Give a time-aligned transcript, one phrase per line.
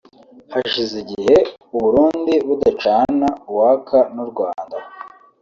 [0.53, 1.35] Hashize igihe
[1.75, 4.77] u Burundi budacana uwaka n’u Rwanda